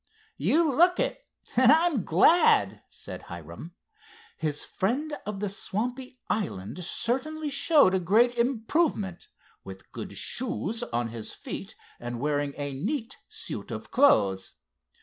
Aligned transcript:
"You 0.39 0.75
look 0.75 0.99
it, 0.99 1.23
and 1.55 1.71
I'm 1.71 2.03
glad," 2.03 2.81
said 2.89 3.21
Hiram. 3.29 3.75
His 4.35 4.63
friend 4.63 5.15
of 5.27 5.39
the 5.41 5.47
swampy 5.47 6.19
island 6.27 6.83
certainly 6.83 7.51
showed 7.51 7.93
a 7.93 7.99
great 7.99 8.33
improvement, 8.33 9.27
with 9.63 9.91
good 9.91 10.17
shoes 10.17 10.81
on 10.81 11.09
his 11.09 11.33
feet, 11.33 11.75
and 11.99 12.19
wearing 12.19 12.55
a 12.57 12.73
neat 12.73 13.19
suit 13.29 13.69
of 13.69 13.91
clothes. 13.91 14.55